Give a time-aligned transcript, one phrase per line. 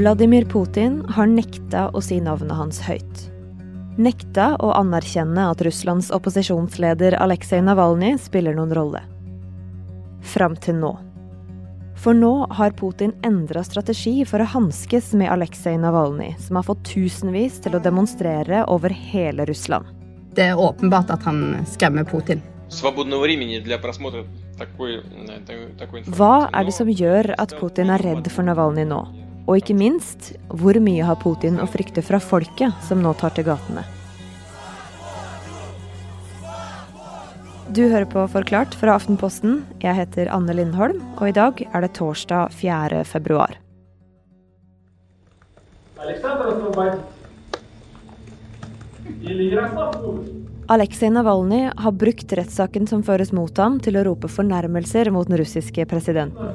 [0.00, 3.18] Vladimir Putin har nekta å si navnet hans høyt.
[4.00, 9.02] Nekta å anerkjenne at Russlands opposisjonsleder Aleksej Navalnyj spiller noen rolle.
[10.24, 10.94] Fram til nå.
[12.00, 16.80] For nå har Putin endra strategi for å hanskes med Aleksej Navalnyj, som har fått
[16.94, 19.84] tusenvis til å demonstrere over hele Russland.
[20.32, 22.40] Det er åpenbart at han skremmer Putin.
[26.16, 29.04] Hva er det som gjør at Putin er redd for Navalnyj nå?
[29.50, 33.48] Og ikke minst, hvor mye har Putin å frykte fra folket som nå tar til
[33.48, 33.82] gatene?
[37.74, 39.64] Du hører på Forklart fra Aftenposten.
[39.82, 43.02] Jeg heter Anne Lindholm, og i dag er det torsdag 4.
[43.10, 43.58] februar.
[50.70, 55.42] Aleksej Navalnyj har brukt rettssaken som føres mot ham, til å rope fornærmelser mot den
[55.42, 56.54] russiske presidenten.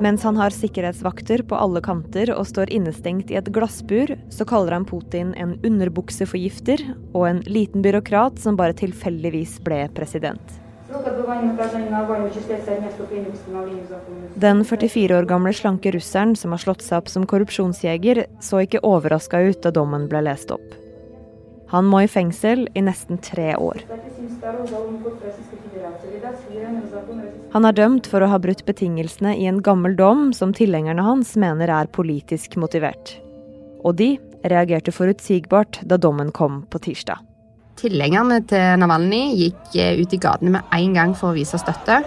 [0.00, 4.76] Mens han har sikkerhetsvakter på alle kanter og står innestengt i et glassbur, så kaller
[4.76, 10.58] han Putin en underbukseforgifter og en liten byråkrat som bare tilfeldigvis ble president.
[14.34, 18.80] Den 44 år gamle slanke russeren som har slått seg opp som korrupsjonsjeger, så ikke
[18.86, 20.64] overraska ut da dommen ble lest opp.
[21.68, 23.84] Han må i fengsel i nesten tre år.
[27.52, 31.34] Han er dømt for å ha brutt betingelsene i en gammel dom som tilhengerne hans
[31.40, 33.16] mener er politisk motivert.
[33.82, 34.12] Og de
[34.46, 37.24] reagerte forutsigbart da dommen kom på tirsdag.
[37.78, 42.00] Tilhengerne til Navalnyj gikk eh, ut i gatene med en gang for å vise støtte.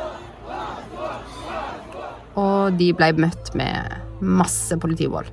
[2.39, 5.27] Og de ble møtt med masse politivold.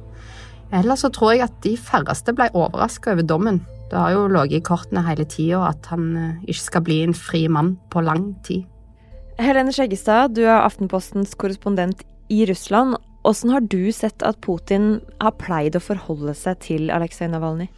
[0.74, 3.62] Ellers så tror jeg at de færreste ble overraska over dommen.
[3.88, 7.16] Det har jo ligget i kortene hele tida at han eh, ikke skal bli en
[7.16, 8.66] fri mann på lang tid.
[9.38, 12.98] Helene Skjeggestad, du er Aftenpostens korrespondent i Russland.
[13.22, 17.68] Hvordan har du sett at Putin har pleid å forholde seg til Aleksej Navalnyj?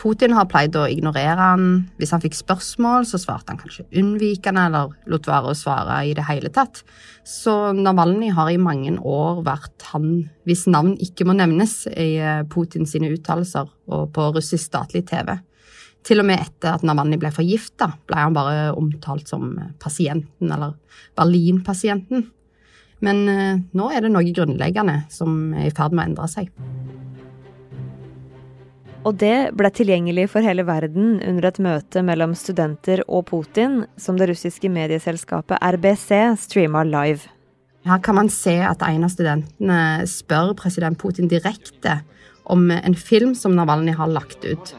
[0.00, 1.66] Putin har pleid å ignorere han.
[1.98, 6.12] Hvis han fikk spørsmål, så svarte han kanskje unnvikende eller lot være å svare i
[6.16, 6.82] det hele tatt.
[7.26, 10.10] Så Navalnyj har i mange år vært han
[10.48, 15.38] hvis navn ikke må nevnes i eh, Putins uttalelser og på russisk statlig TV.
[16.06, 19.52] Til og med etter at Navalny ble forgifta, ble han bare omtalt som
[19.82, 20.76] pasienten, eller
[21.18, 22.24] Berlin-pasienten.
[23.04, 26.50] Men eh, nå er det noe grunnleggende som er i ferd med å endre seg.
[29.08, 34.18] Og det ble tilgjengelig for hele verden under et møte mellom studenter og Putin, som
[34.20, 36.10] det russiske medieselskapet RBC
[36.42, 37.24] streama live.
[37.88, 42.02] Her kan man se at en av studentene spør president Putin direkte
[42.49, 44.75] om en film som Navalny har lagt ut.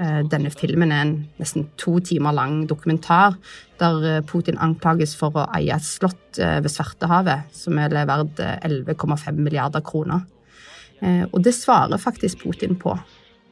[0.00, 3.36] Eh, denne filmen er en nesten to timer lang dokumentar
[3.80, 8.40] der eh, Putin anklages for å eie et slott eh, ved Svartehavet som er verdt
[8.40, 10.24] 11,5 milliarder kroner.
[11.30, 12.90] Og det svarer faktisk Putin på.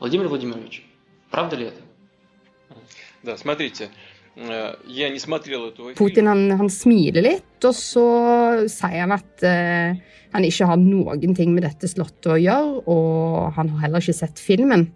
[0.00, 0.82] Vladimir Vladimirovич,
[1.30, 1.82] правда ли это?
[3.22, 3.88] Да, смотрите,
[5.96, 8.04] Putin han, han, smiler litt, og så
[8.68, 9.96] sier han at uh,
[10.34, 14.18] han ikke har noen ting med dette slottet å gjøre, og han har heller ikke
[14.18, 14.90] sett filmen.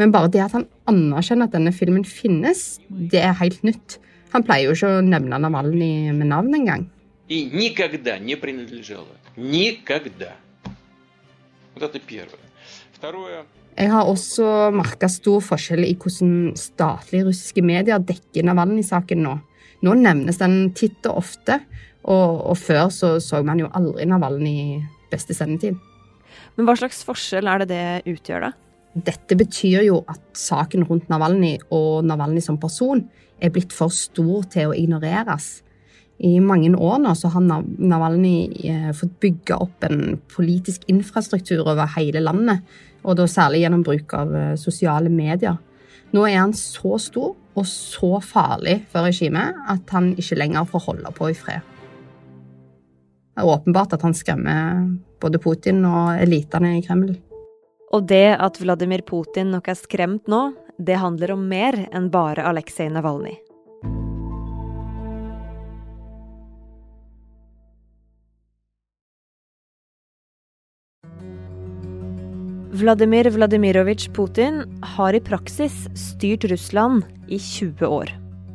[0.00, 3.98] Men bare det at han anerkjenner at denne filmen finnes, det er helt nytt.
[4.32, 6.88] Han pleier jo ikke å nevne Navalny med navn engang.
[11.74, 12.46] Вот это первое.
[12.92, 13.44] Второе.
[13.75, 19.33] Jeg har også merka stor forskjell i hvordan statlige russiske medier dekker Navalnyj-saken nå.
[19.83, 21.59] Nå nevnes den titt og ofte,
[22.07, 24.77] og, og før så, så man jo aldri Navalnyj i
[25.11, 25.75] beste sendetid.
[26.55, 28.53] Men hva slags forskjell er det det utgjør, da?
[28.95, 33.03] Dette betyr jo at saken rundt Navalnyj og Navalnyj som person
[33.43, 35.57] er blitt for stor til å ignoreres.
[36.23, 41.91] I mange år nå så har Navalnyj eh, fått bygge opp en politisk infrastruktur over
[41.97, 42.63] hele landet
[43.05, 45.57] og da særlig gjennom bruk av eh, sosiale medier.
[46.15, 50.85] Nå er han så stor og så farlig for regimet at han ikke lenger får
[50.89, 51.71] holde på i fred.
[53.35, 54.85] Det er åpenbart at han skremmer
[55.19, 57.15] både Putin og elitene i Kreml.
[57.95, 60.47] Og det at Vladimir Putin nok er skremt nå,
[60.79, 63.44] det handler om mer enn bare Aleksej Navalnyj.
[72.75, 78.09] Vladimir Vladimirovitsj Putin har i praksis styrt Russland i 20 år.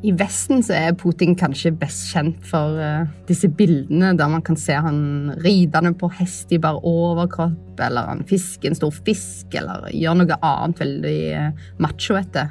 [0.04, 4.58] I Vesten så er Putin kanskje best kjent for uh, disse bildene der man kan
[4.60, 9.88] se han ridende på hest i bar overkropp, eller han fisker en stor fisk, eller
[9.96, 12.50] gjør noe annet veldig uh, machoete.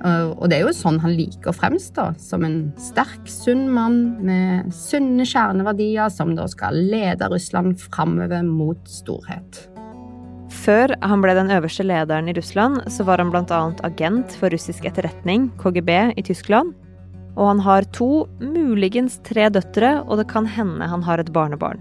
[0.00, 4.70] Og det er jo sånn han liker å fremstå, som en sterk, sunn mann med
[4.72, 9.60] sunne kjerneverdier som da skal lede Russland framover mot storhet.
[10.60, 13.60] Før han ble den øverste lederen i Russland, så var han bl.a.
[13.86, 15.90] agent for russisk etterretning, KGB,
[16.20, 16.74] i Tyskland.
[17.38, 21.80] Og han har to, muligens tre døtre, og det kan hende han har et barnebarn.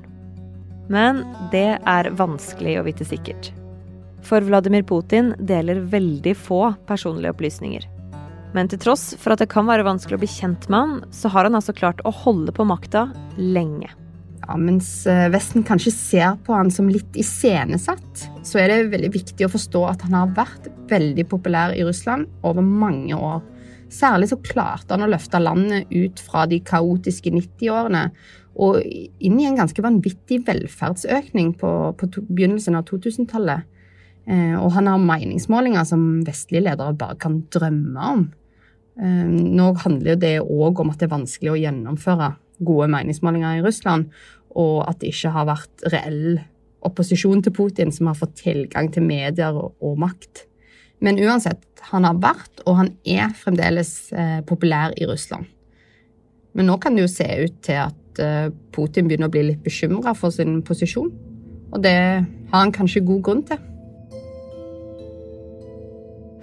[0.89, 3.51] Men det er vanskelig å vite sikkert.
[4.25, 7.87] For Vladimir Putin deler veldig få personlige opplysninger.
[8.55, 11.29] Men til tross for at det kan være vanskelig å bli kjent med han, så
[11.33, 13.91] har han altså klart å holde på makta lenge.
[14.47, 19.11] Ja, Mens eh, Vesten kanskje ser på han som litt iscenesatt, så er det veldig
[19.13, 23.41] viktig å forstå at han har vært veldig populær i Russland over mange år.
[23.89, 28.09] Særlig så klarte han å løfte landet ut fra de kaotiske 90-årene
[28.59, 33.65] og inn i en ganske vanvittig velferdsøkning på, på to, begynnelsen av 2000-tallet.
[34.29, 38.27] Eh, og han har meningsmålinger som vestlige ledere bare kan drømme om.
[38.99, 42.33] Eh, nå handler det òg om at det er vanskelig å gjennomføre
[42.65, 44.09] gode meningsmålinger i Russland,
[44.57, 46.39] og at det ikke har vært reell
[46.85, 50.45] opposisjon til Putin som har fått tilgang til medier og, og makt.
[51.03, 55.47] Men uansett, han har vært, og han er fremdeles eh, populær i Russland.
[56.57, 59.63] Men nå kan det jo se ut til at eh, Putin begynner å bli litt
[59.63, 61.11] bekymra for sin posisjon.
[61.69, 63.61] Og det har han kanskje god grunn til.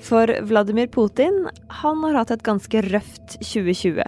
[0.06, 1.48] For Vladimir Putin
[1.82, 4.06] han har hatt et ganske røft 2020.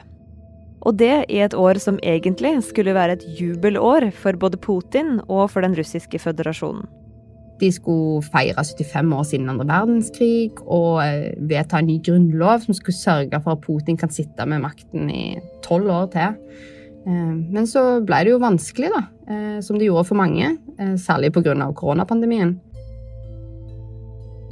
[0.87, 5.51] Og det i et år som egentlig skulle være et jubelår for både Putin og
[5.51, 6.87] for den russiske føderasjonen.
[7.59, 12.77] De skulle feire 75 år siden andre verdenskrig og eh, vedta en ny grunnlov som
[12.77, 15.25] skulle sørge for at Putin kan sitte med makten i
[15.67, 16.39] tolv år til.
[17.03, 20.55] Eh, men så ble det jo vanskelig, da, eh, som det gjorde for mange,
[21.03, 21.73] særlig pga.
[21.75, 22.55] koronapandemien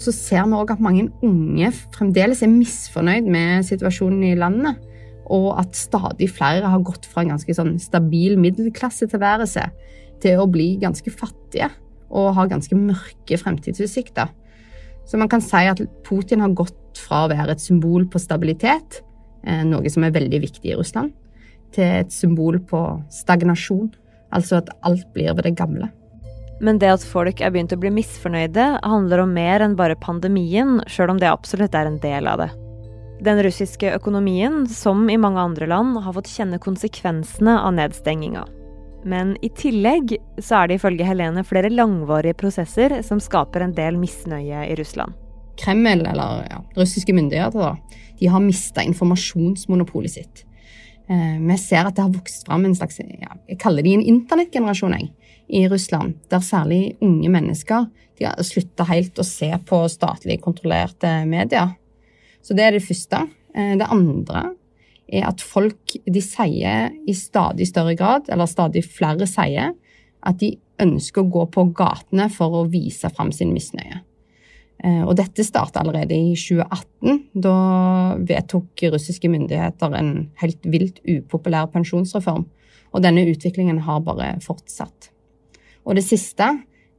[0.03, 4.77] så ser vi òg at mange unge fremdeles er misfornøyd med situasjonen i landet.
[5.33, 9.65] Og at stadig flere har gått fra en ganske sånn stabil middelklassetilværelse
[10.23, 11.71] til å bli ganske fattige
[12.07, 14.31] og har ganske mørke fremtidsutsikter.
[15.07, 19.03] Så man kan si at Putin har gått fra å være et symbol på stabilitet,
[19.45, 21.13] eh, noe som er veldig viktig i Russland,
[21.75, 23.93] til et symbol på stagnasjon,
[24.33, 25.91] altså at alt blir ved det gamle.
[26.61, 30.81] Men det at folk er begynt å bli misfornøyde, handler om mer enn bare pandemien,
[30.89, 32.66] sjøl om det absolutt er en del av det.
[33.25, 38.45] Den russiske økonomien, som i mange andre land, har fått kjenne konsekvensene av nedstenginga.
[39.07, 43.97] Men i tillegg så er det ifølge Helene flere langvarige prosesser som skaper en del
[44.01, 45.15] misnøye i Russland.
[45.57, 50.43] Kreml, eller ja, russiske myndigheter, da, de har mista informasjonsmonopolet sitt.
[51.09, 54.03] Eh, vi ser at det har vokst fram en slags ja, Jeg kaller de en
[54.03, 55.09] internettgenerasjon.
[55.49, 57.87] i Russland, der særlig unge mennesker
[58.19, 61.77] de har slutta helt å se på statlig kontrollerte medier.
[62.47, 63.25] Så det er det første.
[63.57, 64.53] Eh, det andre
[65.07, 69.75] er at folk de sier i stadig større grad, eller stadig flere sier,
[70.27, 74.03] at de ønsker å gå på gatene for å vise fram sin misnøye.
[74.85, 77.23] Eh, og dette starta allerede i 2018.
[77.47, 77.57] Da
[78.29, 82.47] vedtok russiske myndigheter en helt vilt upopulær pensjonsreform.
[82.95, 85.11] Og denne utviklingen har bare fortsatt.
[85.87, 86.51] Og det siste,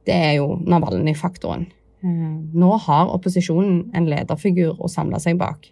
[0.08, 1.68] det er jo Navalnyj-faktoren.
[2.02, 5.66] Nå har opposisjonen en lederfigur å samle seg bak.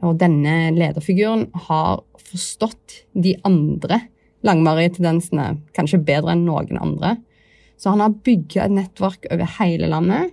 [0.00, 2.00] Og denne lederfiguren har
[2.30, 4.00] forstått de andre
[4.46, 7.16] langvarige tendensene kanskje bedre enn noen andre.
[7.76, 10.32] Så han har bygga et nettverk over hele landet.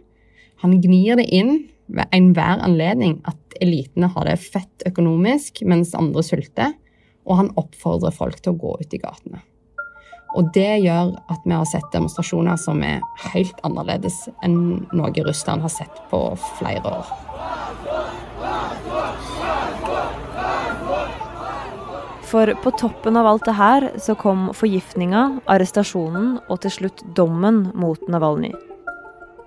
[0.63, 6.23] Han gnir det inn ved enhver anledning at elitene har det fett økonomisk, mens andre
[6.25, 6.75] sulter.
[7.27, 9.43] Og han oppfordrer folk til å gå ut i gatene.
[10.37, 15.65] Og det gjør at vi har sett demonstrasjoner som er helt annerledes enn noe Russland
[15.65, 16.21] har sett på
[16.59, 17.13] flere år.
[22.29, 27.71] For på toppen av alt det her så kom forgiftninga, arrestasjonen og til slutt dommen
[27.73, 28.53] mot Navalnyj.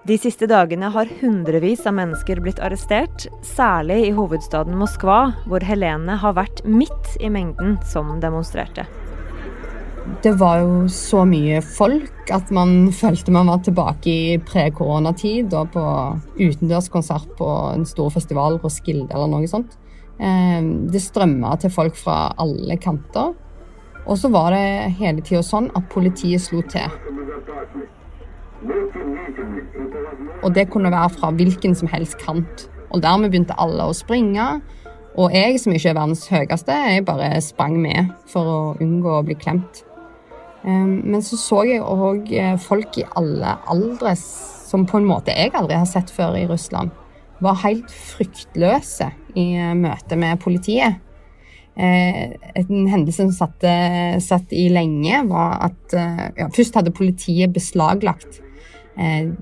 [0.02, 6.18] De siste dagene har hundrevis av mennesker blitt arrestert, særlig i hovedstaden Moskva, hvor Helene
[6.18, 8.88] har vært midt i mengden som demonstrerte
[10.22, 15.72] det var jo så mye folk at man følte man var tilbake i pre-koronatid og
[15.74, 15.84] på
[16.38, 19.76] utendørskonsert på en stor festival, Roskilde Skilde eller noe sånt.
[20.22, 23.32] Ehm, det strømma til folk fra alle kanter.
[24.06, 26.90] Og så var det hele tida sånn at politiet slo til.
[30.42, 32.66] Og det kunne være fra hvilken som helst kant.
[32.90, 34.60] Og dermed begynte alle å springe.
[35.18, 39.24] Og jeg, som ikke er verdens høyeste, jeg bare sprang med for å unngå å
[39.26, 39.84] bli klemt.
[40.62, 45.50] Men så så jeg òg eh, folk i alle aldre som på en måte jeg
[45.58, 46.92] aldri har sett før i Russland.
[47.42, 51.00] Var helt fryktløse i møte med politiet.
[51.74, 53.64] En hendelse som satt,
[54.22, 58.38] satt i lenge, var at ja, først hadde politiet beslaglagt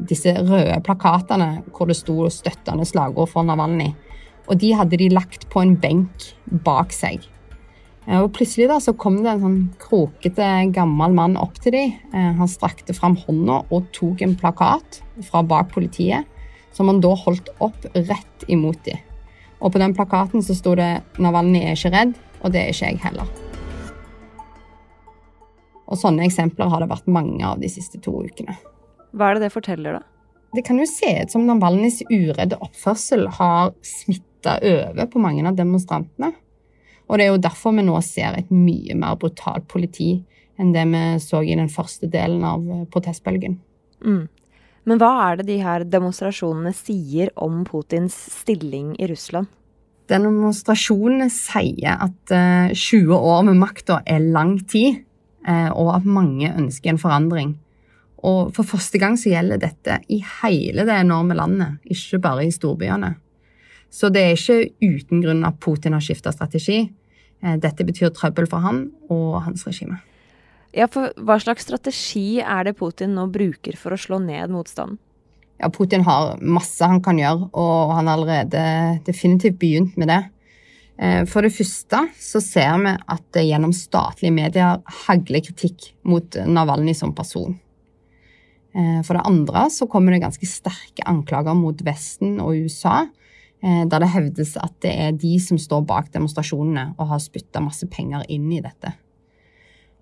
[0.09, 3.93] disse røde plakatene hvor det sto støttende slagord for Navalnyj.
[4.49, 6.31] Og de hadde de lagt på en benk
[6.65, 7.27] bak seg.
[8.11, 11.93] Eh, og Plutselig da, så kom det en sånn krokete, gammel mann opp til dem.
[12.11, 16.27] Eh, han strakte fram hånda og tok en plakat fra bak politiet,
[16.75, 18.99] som han da holdt opp rett imot dem.
[19.61, 22.89] Og på den plakaten så sto det 'Navalnyj er ikke redd', og det er ikke
[22.89, 23.29] jeg heller.
[25.91, 28.57] Og Sånne eksempler har det vært mange av de siste to ukene.
[29.13, 30.03] Hva er det det forteller, da?
[30.55, 35.55] Det kan jo se ut som Navalnyjs uredde oppførsel har smitta over på mange av
[35.59, 36.33] demonstrantene.
[37.11, 40.13] Og det er jo derfor vi nå ser et mye mer brutalt politi
[40.61, 43.57] enn det vi så i den første delen av eh, protestbølgen.
[44.05, 44.27] Mm.
[44.89, 49.49] Men hva er det de her demonstrasjonene sier om Putins stilling i Russland?
[50.11, 55.03] Demonstrasjonene sier at uh, eh, 20 år med makta er lang tid,
[55.49, 57.55] uh, og at mange ønsker en forandring.
[58.27, 62.53] Og for første gang så gjelder dette i hele det enorme landet, ikke bare i
[62.53, 63.15] storbyene.
[63.91, 66.85] Så det er ikke uten grunn at Putin har skifta strategi.
[67.43, 70.01] Eh, dette betyr trøbbel for han og hans regime.
[70.77, 75.01] Ja, for Hva slags strategi er det Putin nå bruker for å slå ned motstanden?
[75.61, 80.23] Ja, Putin har masse han kan gjøre, og han har allerede definitivt begynt med det.
[81.01, 86.39] Eh, for det første så ser vi at det gjennom statlige medier hagler kritikk mot
[86.47, 87.59] Navalny som person.
[88.73, 93.03] Eh, for det andre så kommer det ganske sterke anklager mot Vesten og USA
[93.61, 97.85] der det hevdes at det er de som står bak demonstrasjonene og har spytta masse
[97.93, 98.95] penger inn i dette.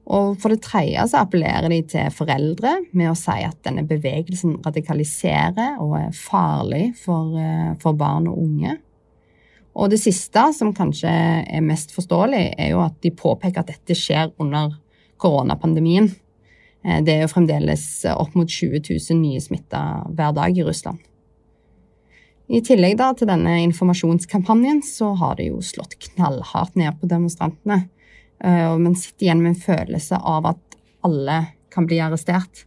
[0.09, 4.57] Og For det tredje så appellerer de til foreldre med å si at denne bevegelsen
[4.65, 8.79] radikaliserer og er farlig for, eh, for barn og unge.
[9.77, 11.11] Og det siste, som kanskje
[11.47, 14.79] er mest forståelig, er jo at de påpeker at dette skjer under
[15.19, 16.09] koronapandemien.
[16.85, 20.99] Eh, det er jo fremdeles opp mot 20 000 nye smitta hver dag i Russland.
[22.49, 27.83] I tillegg da, til denne informasjonskampanjen så har det jo slått knallhardt ned på demonstrantene.
[28.40, 31.38] Og men sitter igjen med en følelse av at alle
[31.75, 32.64] kan bli arrestert.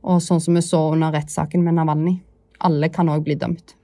[0.00, 2.14] Og sånn som vi så under rettssaken med Navalny.
[2.64, 3.74] Alle kan òg bli dømt.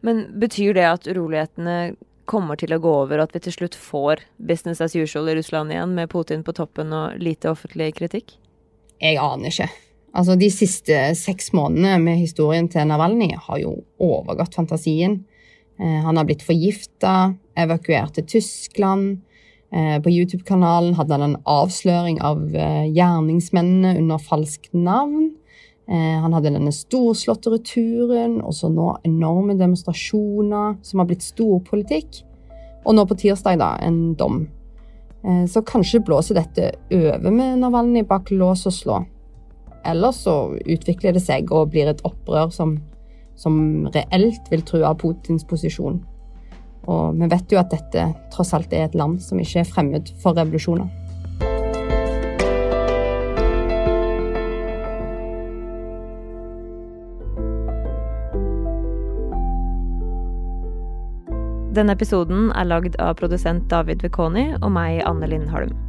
[0.00, 1.96] Men betyr det at urolighetene
[2.28, 5.36] kommer til å gå over, og at vi til slutt får business as usual i
[5.38, 8.36] Russland igjen, med Putin på toppen og lite offentlig kritikk?
[9.00, 9.68] Jeg aner ikke.
[10.16, 15.20] Altså, De siste seks månedene med historien til Navalny har jo overgått fantasien.
[15.78, 19.20] Eh, han har blitt forgifta, evakuert til Tyskland.
[19.70, 25.34] Eh, på YouTube-kanalen hadde han en avsløring av eh, gjerningsmennene under falskt navn.
[25.88, 32.18] Han hadde denne storslåtte returen, og så nå enorme demonstrasjoner som har blitt storpolitikk.
[32.84, 34.42] Og nå på tirsdag, da, en dom.
[35.48, 38.98] Så kanskje blåser dette over med Navalny bak lås og slå.
[39.86, 42.78] Eller så utvikler det seg og blir et opprør som,
[43.38, 46.00] som reelt vil true Putins posisjon.
[46.88, 50.14] Og vi vet jo at dette tross alt er et land som ikke er fremmed
[50.22, 50.88] for revolusjoner.
[61.78, 65.87] Denne episoden er lagd av produsent David Vekoni og meg, Anne Lindholm.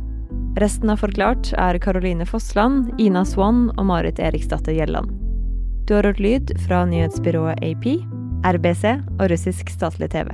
[0.60, 5.14] Resten av Forklart er Caroline Fossland, Ina Swann og Marit Eriksdatter Gjelland.
[5.88, 7.86] Du har hørt lyd fra nyhetsbyrået AP,
[8.44, 10.34] RBC og russisk statlig TV.